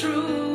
true. 0.00 0.45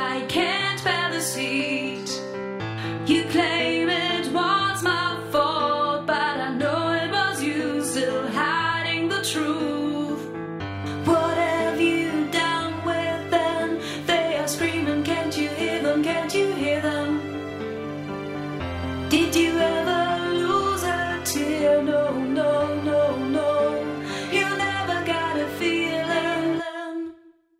I 0.00 0.20
can't. 0.28 0.67